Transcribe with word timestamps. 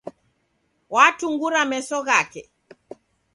Watungura 0.93 1.61
meso 1.71 1.97
ghake. 2.07 2.41